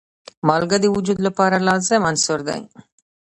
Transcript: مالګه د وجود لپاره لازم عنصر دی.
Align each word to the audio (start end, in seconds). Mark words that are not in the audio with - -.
مالګه 0.47 0.77
د 0.81 0.85
وجود 0.95 1.17
لپاره 1.27 1.57
لازم 1.67 2.01
عنصر 2.09 2.39
دی. 2.47 2.61